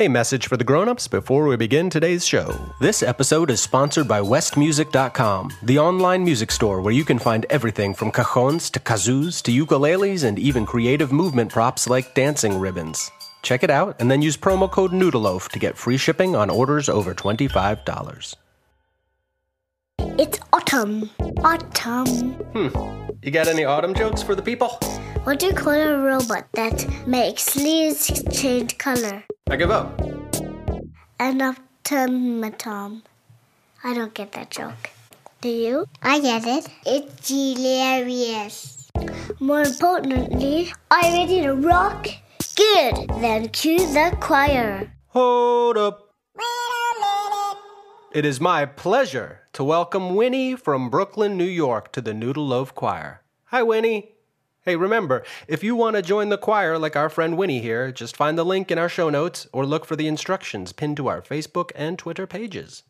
[0.00, 2.56] A message for the grown-ups before we begin today's show.
[2.78, 7.94] This episode is sponsored by westmusic.com, the online music store where you can find everything
[7.94, 13.10] from cajones to kazoos to ukuleles and even creative movement props like dancing ribbons.
[13.42, 16.88] Check it out and then use promo code Noodleloaf to get free shipping on orders
[16.88, 18.36] over $25.
[20.16, 21.10] It's autumn.
[21.42, 22.34] Autumn.
[22.54, 22.68] Hmm.
[23.20, 24.78] You got any autumn jokes for the people?
[25.28, 29.24] What do you call a robot that makes leaves change color?
[29.50, 30.00] I give up.
[31.20, 33.02] An automaton.
[33.84, 34.88] I don't get that joke.
[35.42, 35.84] Do you?
[36.00, 36.70] I get it.
[36.86, 38.90] It's hilarious.
[39.38, 42.08] More importantly, are you ready to rock?
[42.56, 43.10] Good.
[43.20, 44.90] Then cue the choir.
[45.08, 46.14] Hold up.
[48.14, 52.74] It is my pleasure to welcome Winnie from Brooklyn, New York to the Noodle Loaf
[52.74, 53.20] Choir.
[53.48, 54.14] Hi, Winnie.
[54.68, 58.14] Hey, remember, if you want to join the choir like our friend Winnie here, just
[58.14, 61.22] find the link in our show notes or look for the instructions pinned to our
[61.22, 62.82] Facebook and Twitter pages.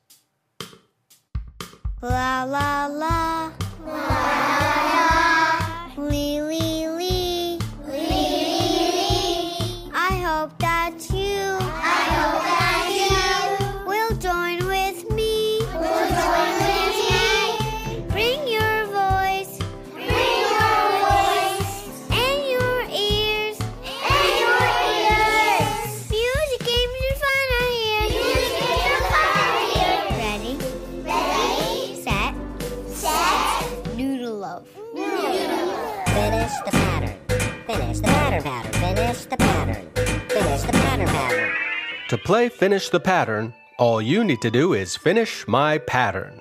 [2.02, 3.52] La la la.
[3.86, 4.87] La la la.
[42.08, 46.40] To play Finish the Pattern, all you need to do is finish my pattern.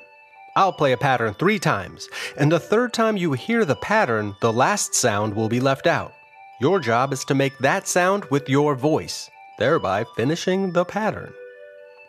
[0.55, 2.07] I'll play a pattern three times,
[2.37, 6.13] and the third time you hear the pattern, the last sound will be left out.
[6.61, 9.29] Your job is to make that sound with your voice,
[9.59, 11.33] thereby finishing the pattern.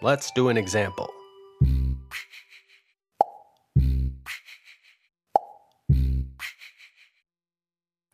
[0.02, 1.10] Let's do an example.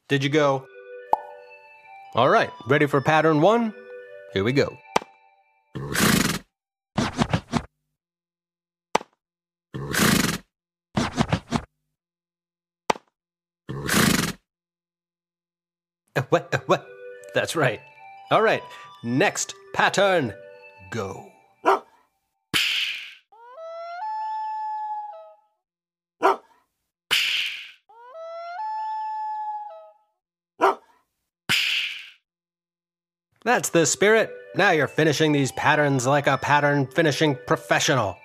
[0.08, 0.66] Did you go?
[2.14, 3.74] All right, ready for pattern one?
[4.32, 4.78] Here we go.
[17.34, 17.80] That's right.
[18.30, 18.62] All right,
[19.02, 20.32] next pattern.
[20.90, 21.30] Go.
[33.44, 34.30] That's the spirit.
[34.56, 38.16] Now you're finishing these patterns like a pattern finishing professional.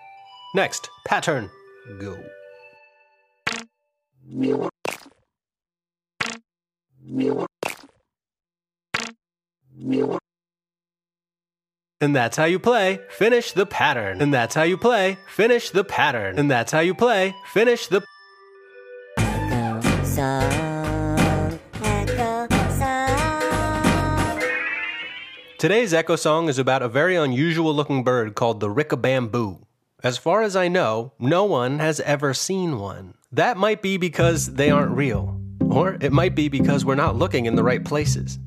[0.56, 1.50] Next, pattern.
[2.00, 2.18] Go.
[12.02, 13.02] And that's how you play.
[13.10, 14.22] Finish the pattern.
[14.22, 15.18] And that's how you play.
[15.28, 16.40] Finish the pattern.
[16.40, 17.36] And that's how you play.
[17.52, 18.04] Finish the
[19.18, 21.60] Echo song.
[21.84, 22.48] Echo
[22.78, 24.42] song.
[25.58, 29.64] Today's echo song is about a very unusual looking bird called the rickabamboo.
[30.02, 33.16] As far as I know, no one has ever seen one.
[33.34, 35.38] That might be because they aren't real,
[35.70, 38.40] or it might be because we're not looking in the right places.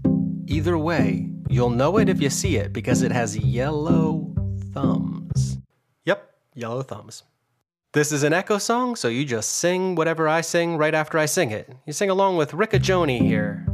[0.53, 4.35] Either way, you'll know it if you see it because it has yellow
[4.75, 5.57] thumbs.
[6.05, 7.23] Yep, yellow thumbs.
[7.95, 11.25] This is an echo song, so you just sing whatever I sing right after I
[11.25, 11.75] sing it.
[11.87, 13.65] You sing along with Ricka Joni here.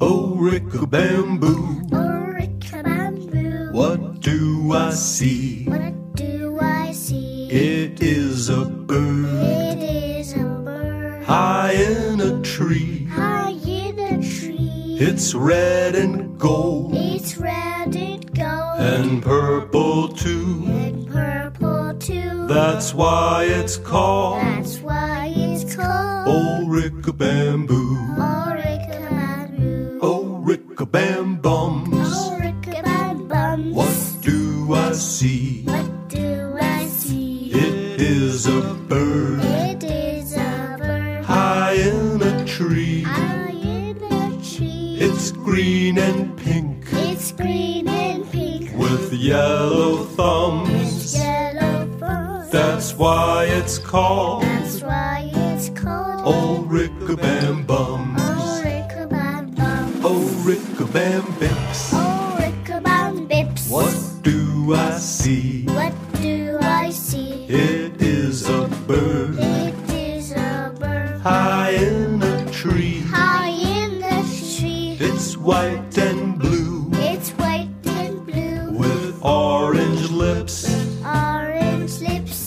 [0.00, 1.88] Oh, Ricka Bamboo.
[1.92, 3.72] Oh, Ricka Bamboo.
[3.72, 5.66] what do I see?
[15.06, 20.64] It's red and gold It's red and gold and purple too.
[20.66, 22.46] and purple too.
[22.46, 28.16] That's why it's called That's why it's called Old Rickabamboo.
[28.16, 29.98] Oricabamboo.
[30.00, 31.43] Oh, Rickabambums,
[45.54, 51.16] green and pink It's green and pink with yellow thumbs.
[51.16, 52.48] yellow fur.
[52.50, 58.20] That's why it's called That's why it's called Old Rickabam Bums.
[58.20, 60.00] Oh, Rickabam Bum.
[60.02, 61.82] Oh, Rickabam Bips.
[61.92, 63.68] Oh, Rickabam Bips.
[63.70, 65.66] Oh, what do I see?
[65.66, 65.83] What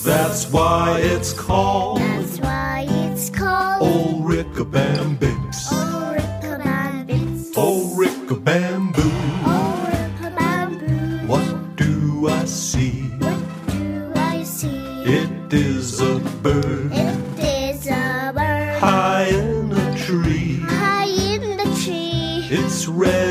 [0.08, 5.68] That's why it's called That's why it's called Old Rickabam Bips.
[5.70, 7.52] Oh, Rickabam Bips.
[7.56, 9.02] Oh, Rickabam Boo.
[9.04, 11.26] Oh, Rickabam Boo.
[11.26, 13.02] What do I see?
[13.18, 13.38] What
[13.68, 14.78] do I see?
[15.04, 20.56] It is a bird It is a bird high in a tree.
[20.60, 21.04] high
[21.34, 22.48] in the tree.
[22.50, 23.27] It's red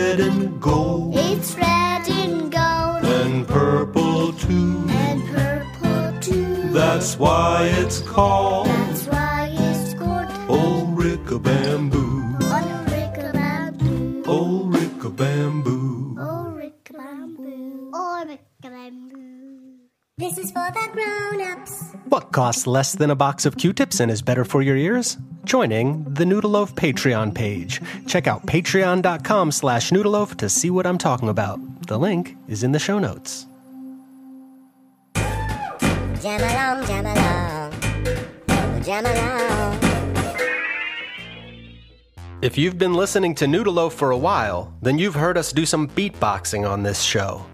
[7.07, 12.35] That's why it's called That's why it's called Old Rickabam Boo.
[12.51, 14.23] on Rickabam Boo.
[14.29, 16.17] Old Rickabam Boo.
[16.19, 17.91] Oh, Rickabam Boo.
[17.93, 19.87] Oh, Rickabam Boo.
[20.17, 21.93] This is for the grown-ups.
[22.09, 25.15] What costs less than a box of Q-tips and is better for your ears?
[25.45, 27.81] Joining the Noodleloaf Patreon page.
[28.05, 31.87] Check out patreon.com slash noodleloaf to see what I'm talking about.
[31.87, 33.47] The link is in the show notes.
[36.21, 37.73] Jam along, jam along.
[38.49, 39.79] Oh, jam along.
[42.41, 45.87] If you've been listening to Noodleloaf for a while, then you've heard us do some
[45.87, 47.45] beatboxing on this show.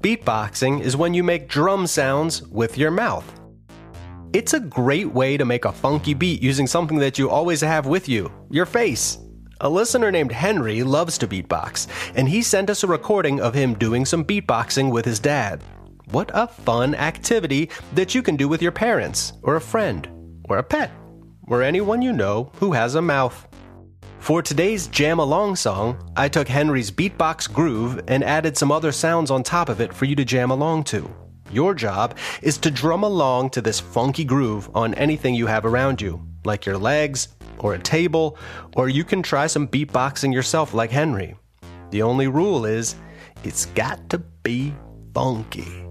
[0.00, 3.40] Beatboxing is when you make drum sounds with your mouth.
[4.32, 7.86] It's a great way to make a funky beat using something that you always have
[7.86, 9.18] with you your face.
[9.60, 13.74] A listener named Henry loves to beatbox, and he sent us a recording of him
[13.74, 15.62] doing some beatboxing with his dad.
[16.10, 20.08] What a fun activity that you can do with your parents, or a friend,
[20.48, 20.90] or a pet,
[21.46, 23.46] or anyone you know who has a mouth.
[24.18, 29.30] For today's Jam Along song, I took Henry's beatbox groove and added some other sounds
[29.30, 31.10] on top of it for you to jam along to.
[31.50, 36.00] Your job is to drum along to this funky groove on anything you have around
[36.00, 37.28] you, like your legs,
[37.58, 38.38] or a table,
[38.76, 41.36] or you can try some beatboxing yourself like Henry.
[41.90, 42.94] The only rule is,
[43.44, 44.74] it's got to be
[45.14, 45.84] funky.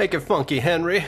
[0.00, 1.04] Make it funky, Henry.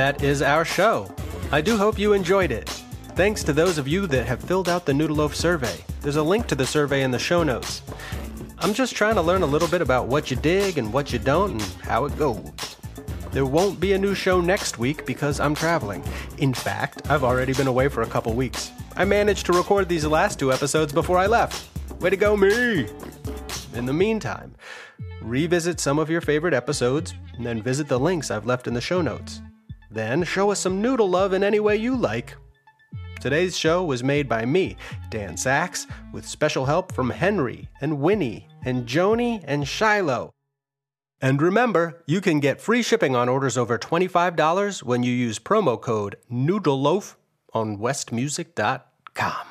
[0.00, 1.14] That is our show.
[1.52, 2.70] I do hope you enjoyed it.
[3.16, 5.84] Thanks to those of you that have filled out the Noodleloaf survey.
[6.00, 7.82] There's a link to the survey in the show notes.
[8.60, 11.18] I'm just trying to learn a little bit about what you dig and what you
[11.18, 12.50] don't and how it goes.
[13.32, 16.02] There won't be a new show next week because I'm traveling.
[16.38, 18.70] In fact, I've already been away for a couple weeks.
[18.96, 21.68] I managed to record these last two episodes before I left.
[22.00, 22.88] Way to go, me!
[23.74, 24.54] In the meantime,
[25.20, 28.80] revisit some of your favorite episodes and then visit the links I've left in the
[28.80, 29.42] show notes.
[29.90, 32.36] Then show us some noodle love in any way you like.
[33.20, 34.76] Today's show was made by me,
[35.10, 40.30] Dan Saks, with special help from Henry and Winnie and Joni and Shiloh.
[41.20, 45.78] And remember, you can get free shipping on orders over $25 when you use promo
[45.78, 47.16] code NOODLELOAF
[47.52, 49.49] on westmusic.com.